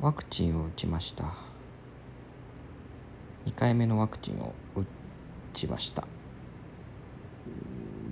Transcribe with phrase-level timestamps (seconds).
[0.00, 1.24] ワクチンを打ちました。
[3.46, 4.84] 2回目のワクチンを打
[5.52, 6.06] ちました。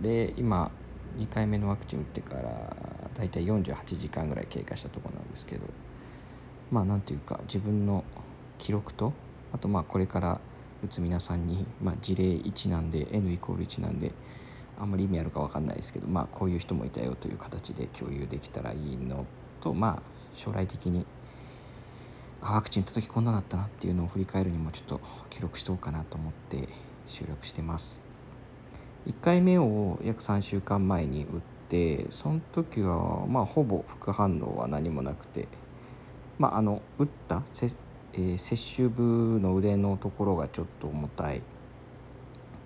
[0.03, 0.73] で今
[1.17, 2.77] 2回目のワクチン打ってから
[3.15, 5.63] だいたい48時間ぐらい経過したところなんですけど
[6.73, 8.03] まあなんていうか自分の
[8.59, 9.13] 記録と
[9.53, 10.41] あとまあこれから
[10.85, 14.11] 打つ皆さんに、まあ、事例1なんで N イコール1なんで
[14.79, 19.25] あんまり意味あるか分かんないですけどまあこういう人もいたよという形で共有できたらいいの
[19.61, 20.03] とまあ
[20.35, 21.07] 将来的に
[22.49, 25.01] あワクチン打った時こんなだったなっていうのを振り返るにもちょっと
[25.31, 26.69] 記録しとこうかなと思って
[27.07, 28.01] 収録してます
[29.07, 35.49] 1回目を約3週間前に打ってその時はまあほぼ副反応は何もなくて
[36.39, 37.71] まああの打ったせ、
[38.15, 41.43] えー、接種部の腕のところがちょっと重たい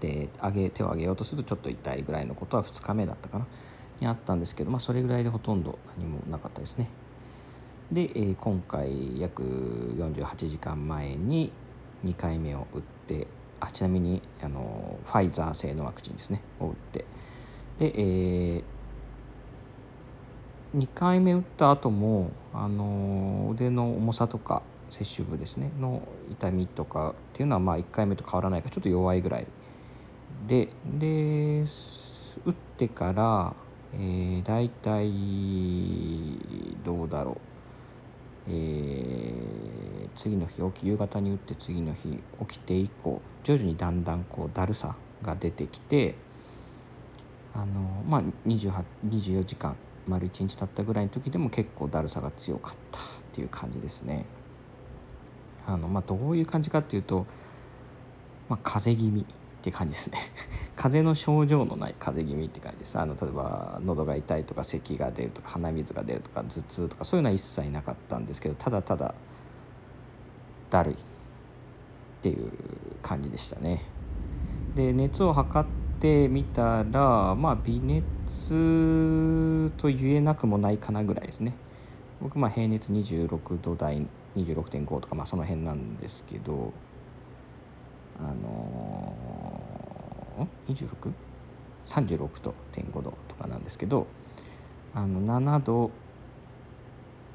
[0.00, 3.46] で上げ手を上げようとするとちょっと痛いぐらいのことは2日目だったかな
[4.00, 6.88] にあったんですけど、まあ、それぐらいでほとんど何もなかったですね。
[7.92, 11.50] で、えー、今回約48時間前に
[12.04, 13.26] 2回目を打って
[13.58, 17.04] あちなみにあのファイザー製のワクチンですねを打って。
[17.80, 18.62] で、えー、
[20.78, 29.46] 2回目打った後もあの腕の重さとか接種部ですねの痛みとかっていうのはまあ1回目と変わらないかちょっと弱いぐらい。
[30.46, 31.64] でで
[32.44, 33.54] 打ってから、
[33.94, 35.10] えー、大体
[36.84, 37.49] どうだろう。
[38.48, 46.14] えー、次の日起き夕方に打って次の日起きて以降徐々にだんだんこうだるさが出てきて
[47.54, 54.24] あのまあ24時間丸1日経ったぐらいの時でも結構だるさが強かったっていう感じですね。
[55.66, 57.26] あのまあ、どういう感じかっていうと、
[58.48, 59.26] まあ、風邪気味
[59.60, 60.18] って感じですね。
[60.74, 62.98] 風邪の症状のない風邪気味って感じです。
[62.98, 69.14] あの例えば喉が痛いとか咳が出るとか鼻水が出るとか頭痛とかそういうのは一切なかったんですけどただただ
[70.70, 70.96] だるいっ
[72.22, 72.50] ていう
[73.02, 73.82] 感じでしたね。
[74.74, 75.68] で熱を測っ
[76.00, 81.52] てみたらまあ微熱と言えなくもないかなぐらいですね。
[82.22, 84.06] 僕まあ平熱26度台
[84.36, 86.72] 26.5とかまあその辺なんですけど
[88.22, 89.09] あのー、
[90.68, 94.06] 26?36 と点5度とかなんですけど
[94.94, 95.90] あの7度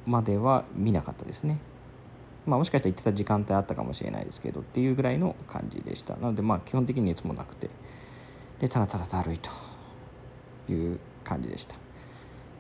[0.06, 1.60] までは見なかったですね。
[2.46, 7.72] まあ、もしかしたら行ってた時間帯あったかもしれないですけどっていうぐらいの感じでしたなのでまあ基本的に熱もなくて
[8.60, 9.50] でただただだるいと
[10.72, 11.76] いう感じでした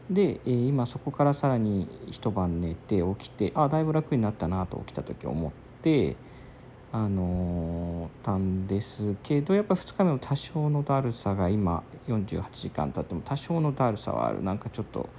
[0.10, 5.52] で、え、今そこからさらに一晩寝て起きてああだいぶ楽になったなと起きた時思っ
[5.82, 6.16] て
[6.92, 15.10] あのたんですけどやっぱ2日目も多少のだるさが今48時間経っても多少のだるさはあるなんかちょっと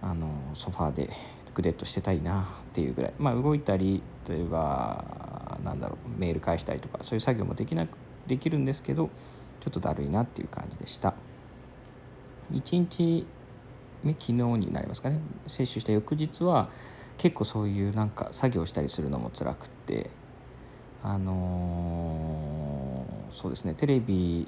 [0.00, 1.10] あのソファーで
[1.54, 3.12] グデッとしてたいなっていうぐらい。
[3.18, 7.90] まあ動いたり例えばなんだろうメール返したりとかそういう作業もできなく
[8.26, 9.10] できるんですけど
[9.60, 11.14] ちょっとだるいなっていう感じでした。
[12.50, 13.26] 1日
[14.02, 15.20] 目昨日になりますかね。
[15.46, 16.68] 接種した翌日は
[17.18, 20.10] 結構そういうなんか作業したりするのも辛くって
[21.04, 24.46] あのー、そうですねテレビ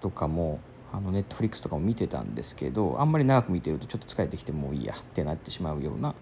[0.00, 0.60] とかも
[0.92, 6.14] あのネットフリックスとかも見てたんですけどあんまり長く見てるとちょっと疲れてきてもういいやってなってしまうような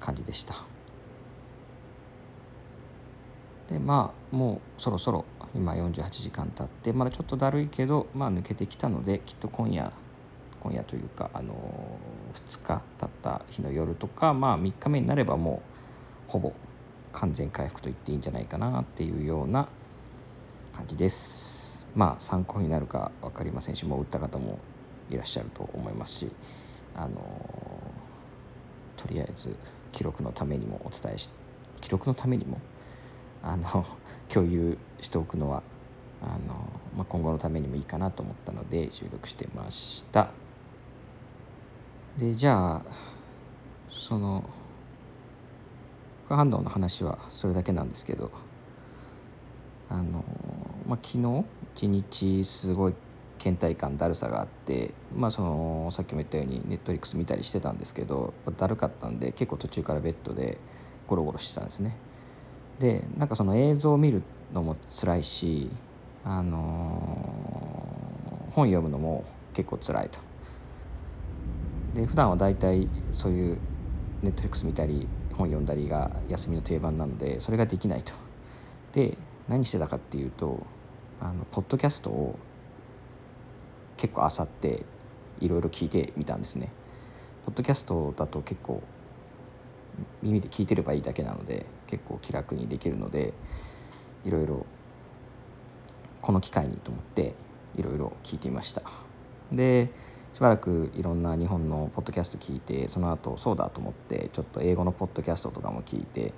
[0.00, 0.56] 感じでした。
[3.70, 5.24] でまあもうそろそろ
[5.54, 9.92] 今48時間経ってまだちょっとだるいけどまあ抜けてきたのできっと今夜
[10.60, 11.54] 今夜というかあの
[12.48, 15.62] 2日経った日の夜とかまあ3日目になればも
[16.28, 16.52] うほぼ
[17.12, 19.68] 完全回復と言っていいんじゃないかなっていうような
[20.76, 21.84] 感じです。
[21.94, 24.58] まあ参考になるか分かりませんしもう打った方も
[25.10, 26.30] いらっしゃると思いますし
[26.96, 27.14] あの
[28.96, 29.54] とりあえず
[29.92, 31.28] 記録のためにもお伝えし
[31.80, 32.60] 記録のためにも
[33.42, 33.84] あの
[34.28, 35.62] 共有しておくのは
[36.22, 36.54] あの、
[36.96, 40.28] まあ、今後のためにもいいかなと思ったので収録してました。
[42.18, 42.82] でじゃあ
[43.90, 44.44] その
[46.32, 48.30] 副反応の話はそれだけなんですけど
[49.90, 50.24] あの、
[50.88, 51.44] まあ、昨日
[51.76, 52.94] 一日すごい
[53.38, 60.56] 倦怠感だるさがあって、まあ、そのさっきも言ったようにネットリックス見たりしてたんですけどだるかったんで結構途中からベッドで
[61.06, 61.94] ゴロゴロしてたんですね。
[62.78, 64.22] でなんかその映像を見る
[64.54, 65.68] のも辛いし、
[66.24, 70.18] あのー、本読むのも結構辛いと。
[71.94, 73.58] で普段は大体そういう
[74.22, 78.12] ネットリックス見たり本読んだりが休みの定番なのでそれができないと。
[78.92, 79.16] で
[79.48, 80.64] 何してたかっていうと
[81.20, 82.38] あのポッドキャストを
[83.96, 84.84] 結構あさって
[85.40, 86.70] いろいろ聞いてみたんですね。
[87.44, 88.82] ポッドキャストだと結構
[90.22, 93.32] 耳で聞いてればいいだけなので結構気楽にできるので
[94.24, 94.66] いろいろ
[96.20, 97.34] この機会にと思って
[97.76, 98.82] いろいろ聞いてみました
[99.50, 99.90] で
[100.34, 106.32] しばらくいろんな日本のポッドキャスト聞いてその後そうだと思ってちょっと英語のポッドキャストとかも聞いて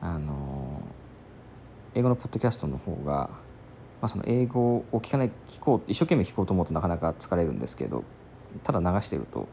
[0.00, 0.82] あの
[1.94, 3.30] 英語のポッドキャストの方が、ま
[4.02, 8.04] あ、その英語を聞かない聞こう一生懸命聞こうと思うとなかなか疲れるんですけど
[8.62, 9.48] ただ流してると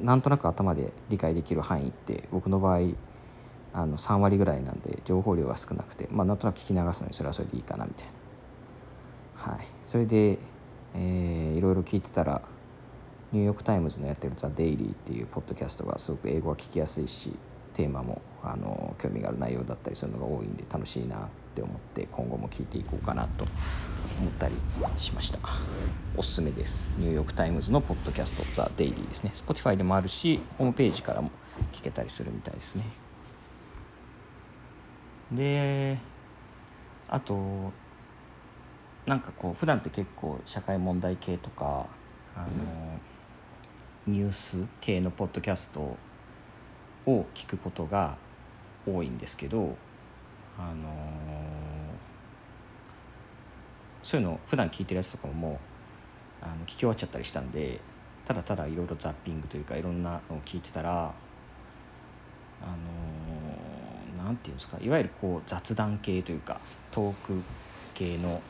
[0.00, 2.80] なんとなく頭で理解できる範囲って僕の場合
[3.72, 8.12] あの3割ぐらいなんで情報量が少なくて、まあ、なんとなく聞き流すのにそれはそれでいいかなみたいな。
[9.52, 10.38] はい、それで、
[10.94, 12.42] えー、いろいろ聞いてたら
[13.32, 17.32] ニューヨーク・タイムズのやってる「ザ・デイリー」っていうポッドキャストがすごく英語が聞きやすいし
[17.74, 23.44] テーマもあの興味がある内容だったりするのが多いんで楽しいなって思って今後も聞いていこうかなと
[24.18, 24.54] 思ったり
[24.96, 25.38] しました。
[26.16, 26.88] おすすめです。
[26.98, 29.30] ニューヨーク・タイムズのポッドキャスト「ザ・デイリー」ですね。
[29.34, 31.30] Spotify でもあるしホームページからも
[31.72, 32.84] 聞けたりするみたいですね。
[35.30, 35.98] で
[37.08, 37.72] あと
[39.06, 41.86] なんかこう普段って結構社会問題系とか
[42.36, 42.46] あの、
[44.06, 45.96] ニュース系のポッドキャスト
[47.06, 48.16] を聞くことが
[48.86, 49.76] 多いんですけど
[50.58, 50.90] あの
[54.02, 55.60] そういうの普段聞いてるやつとかもも
[56.42, 57.80] うあの聞き終わっちゃったりしたんで
[58.24, 61.12] ただただいろいろザッピングというかいろんなのを聞いてたら
[62.62, 62.66] あ
[64.16, 66.60] のなんていうんですかいわゆるこう雑談系というか
[66.90, 67.42] トーク
[67.94, 68.40] 系の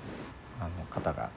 [0.61, 1.31] あの方が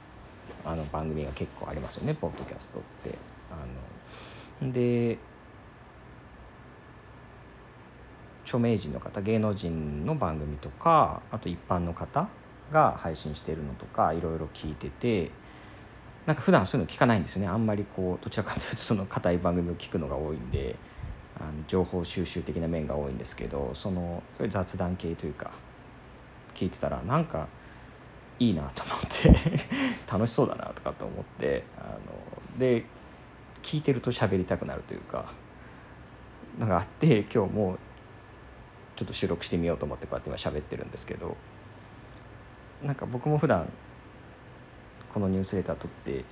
[0.64, 3.18] あの番組が結構ありますよねポッドキャストって。
[3.50, 5.18] あので
[8.44, 12.28] 著名人の方芸能人の番組とかあと一般の方
[12.72, 15.30] が配信しているのとかいろいろ聞いてて
[16.26, 20.76] なんか普段そういうの聞かないんですよねあんまりこうどちらかというとその硬い番組を聞くのが多いんで
[21.38, 25.50] あの情報収集的な面が多いんですけどその雑談系というか
[26.54, 27.48] 聞いてたらなんか
[28.38, 29.60] いいなと思って
[30.10, 31.82] 楽しそうだなとかと思ってあ
[32.54, 32.84] ので
[33.62, 35.32] 聞いてると喋りたくなるというか
[36.58, 37.78] なんかあって今日も
[38.96, 41.36] ちょっと収録してみようと思ってこうやって今喋ってるんですけど
[42.82, 43.68] なんか僕も普段
[45.12, 46.24] このニュースレター撮って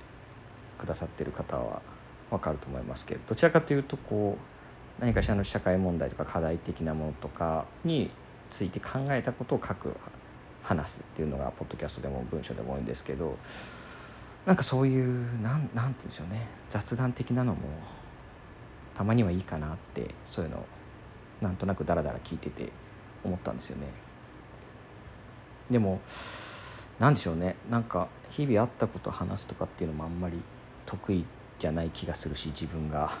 [0.77, 1.81] くださってる方は
[2.29, 4.37] 分かると思いますけどどちらかというとこ
[4.99, 8.11] う何かしらの社会問題とか課題的なものとかに
[8.49, 9.95] ついて考えたことを書く
[10.63, 13.37] 話すっていうのがポッドキャストでも文章でも多いんですけど
[14.45, 16.47] なんかそういうなんなんて言うんでしょうね。
[16.69, 17.61] 雑談的なのも
[18.95, 20.65] たまにはいいかなってそういうの
[21.41, 22.69] なんとなくダラダラ聞いてて
[23.23, 23.87] 思ったんですよね。
[25.69, 26.01] でも
[26.99, 27.55] 何でしょうね。
[27.69, 30.41] なんか日々あったこと話すとかっていうのもあんまり
[30.85, 31.25] 得意
[31.59, 33.11] じゃない気がするし自分が。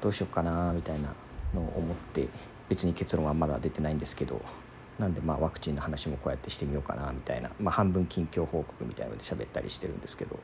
[0.00, 1.08] どうしようかなみたいな
[1.52, 2.28] のを思って
[2.68, 4.40] 別に結論はまだ出てないんですけど。
[4.98, 10.38] なんでまあワクチンの話もこうやってしてみようかなみたいな、まあ、半分近況報告みたいなので喋ったりしてるんですけど。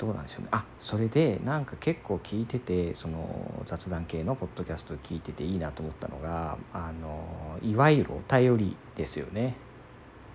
[0.00, 0.48] どうなんでしょうね。
[0.52, 9.56] あそれでなんか結構聞いててその雑談系のポッドキャストを聞いてていいなと思ったのがあのいわゆるお便りですよね。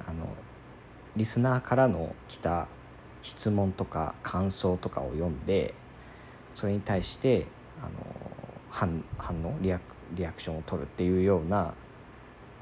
[0.07, 0.27] あの
[1.15, 2.67] リスナーからの来た
[3.23, 5.73] 質問とか感想とかを読んで
[6.53, 7.47] それに対して
[7.81, 7.91] あの
[8.69, 9.79] 反反応リア
[10.13, 11.73] リアクションを取るっていうような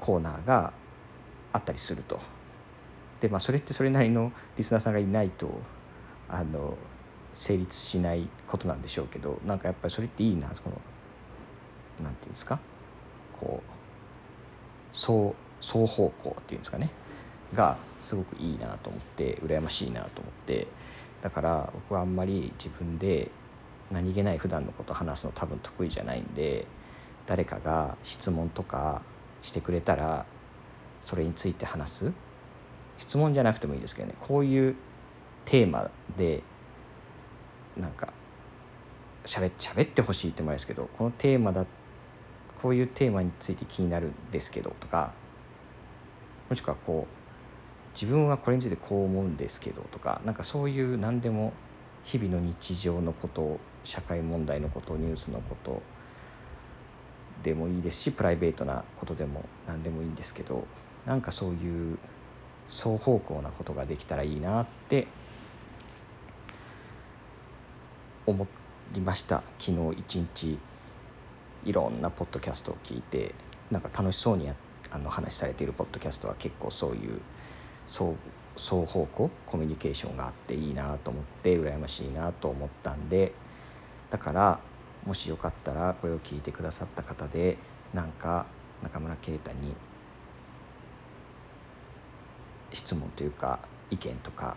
[0.04, 0.74] コーナーが
[1.54, 2.20] あったりすると。
[3.22, 5.48] でまあそれってそれなりのリスナーさんがいないと
[6.28, 6.76] あの
[7.34, 12.58] 成立しないことなんでしょうけどなんかやっぱりそれっていいなこのなんていうんですか？
[13.40, 16.90] こう双双方向っていうんですかね？
[17.54, 20.66] がすごくいいなと思って羨ましいなと思って。
[21.22, 23.30] だから僕はあんまり自分で
[23.90, 26.66] 何気ない普段のこと話すの多分得意じゃないんで
[27.24, 29.00] 誰かが質問とか
[29.44, 30.26] してくれたら
[31.02, 32.12] それについて話す？
[32.98, 34.14] 質問じゃなくてもいいですけどね。
[34.20, 34.74] こういう
[35.44, 36.42] テーマで
[37.76, 38.12] なんか
[39.24, 41.66] 喋喋ってほしいってもあれですけどこのテーマだ
[42.62, 45.12] こういうテーマについて気になるんですけどとか
[46.48, 51.52] もしくはこう自分はこれについてこう思うんですけどとかなんかそういう何でも
[52.04, 55.82] 日々の日常のこと社会問題のことニュースのこと
[57.44, 60.66] でもいいですしプライベートなことでも何でもいいんですけど
[61.04, 61.98] なんかそういう
[62.68, 65.06] 双方向なことができたらいいなって
[68.26, 68.46] 思
[68.96, 69.42] いました。
[69.58, 70.58] 昨日一日
[71.66, 73.34] いろんなポッドキャストを聞いて
[73.70, 74.48] なんか楽しそうに
[74.90, 77.20] あの話されているポッドキャストは結構そういう
[77.86, 78.12] 双
[78.56, 83.32] 双方向コミュニケーションがあっていいなと思って羨ましいなと思ったんで
[84.10, 84.60] だから
[85.06, 87.56] もしよかったらこれを聞いてくださった方で
[87.92, 88.46] なんか
[88.82, 89.74] 中村啓太に
[92.72, 94.56] 質問というか意見とか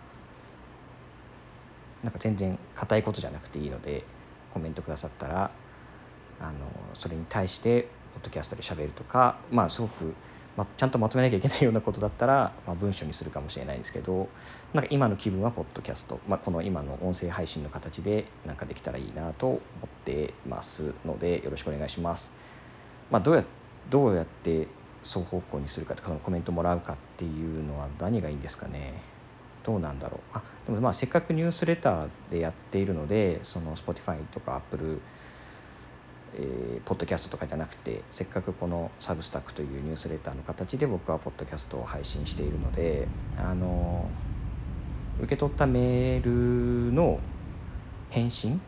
[2.03, 4.03] なんか全然硬いことじゃなくていいので
[4.53, 5.51] コメントくださったら
[6.39, 6.53] あの
[6.93, 10.13] それに対してポッドキャストで喋るとかまあすごく、
[10.57, 14.27] まあ、ちゃんとまとめなきゃいけないようなことだったら、まあ、文章にするかもしれないですけど
[14.73, 19.59] なんか今の気分はポッドキャスト、まあ、この今の音声配信の形でなんかできたらいいなと思っ
[20.03, 22.31] てますのでよろしくお願いします。
[23.11, 23.43] まあ、どうや
[23.89, 24.67] どうやって
[25.03, 28.93] 双方向にするかとかコメントもらうかっていうのは何がいいんですかね。
[29.63, 30.19] どうなんだろう。
[30.33, 34.99] あでもまあせっかくニュースレターでやっているのでその Spotify とか Apple
[36.35, 43.07] えー、ポッドキャストとかじゃなくてせっかくこのサブスタックというニュースレターの形で僕はポッドキャストを配信しているので
[43.37, 44.09] あの
[45.19, 47.19] 受け取ったメールの
[48.09, 48.61] 返信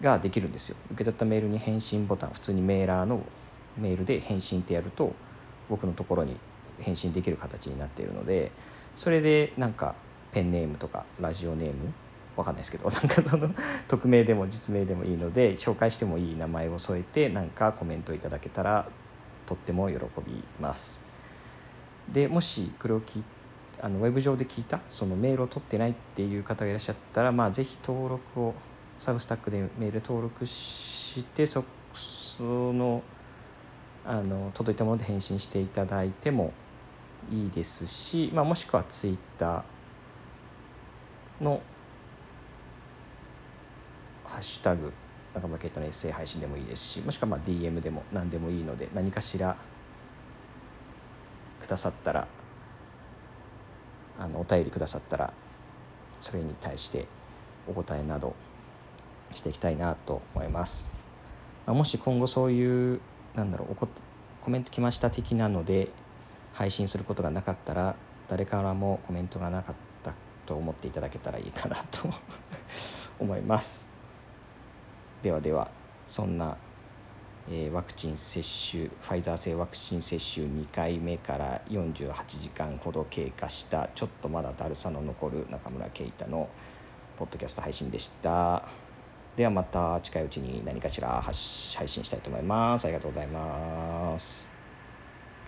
[0.00, 0.76] ができるんですよ。
[0.90, 3.22] 受け取ったメールに返信ボタン普通にメーラーの
[3.76, 5.14] メールで返信ってやると
[5.68, 6.36] 僕のところに
[6.80, 8.50] 返信できる形になっているので
[8.96, 9.94] それでなんか
[10.32, 11.92] ペンネームとかラジオネーム
[12.36, 13.50] わかんないですけど なんかその
[13.88, 18.88] 匿名でも実名でもいいので紹介してもいい名前を添えてなんかコメントいただけたら
[19.46, 21.02] とっても喜びます。
[22.12, 23.22] でもしこれを聞
[23.80, 28.54] あのウェブ上で聞いたそのメールを取ってないっていう方がいらっしゃったら、まあ、ぜひ登録を
[28.98, 33.02] サブスタックでメール登録してそその
[34.06, 36.52] あの届いたもので返信していただいても
[37.30, 41.62] いいですし、まあ、もしくはツイッターの
[44.34, 44.92] ハッシュタグ
[45.32, 49.56] 中村啓太のエッセイ配信でもいいですしもしくはま DM でも何でもいいので何かしら
[51.60, 52.26] くださったら
[54.18, 55.32] あのお便りくださったら
[56.20, 57.06] それに対して
[57.68, 58.34] お答えなど
[59.34, 60.92] していきたいなと思います。
[61.66, 63.00] まあ、もし今後そういう
[63.34, 65.88] なんだろうコメント来ました的なので
[66.52, 67.94] 配信することがなかったら
[68.28, 70.12] 誰からもコメントがなかった
[70.44, 72.08] と思っていただけたらいいかなと
[73.18, 73.93] 思います。
[75.24, 75.70] ではでは
[76.06, 76.54] そんな、
[77.50, 86.50] えー、ワクチン接種ファイザー製ワクチン接種2回目から48時間ほど経過したちょっとまだだるさの残る中村啓太の
[87.18, 88.64] ポッドキャスト配信でした。
[89.34, 92.84] ではまた近いうちに何かしら配信したいと思います。
[92.84, 94.53] ありがとうございます。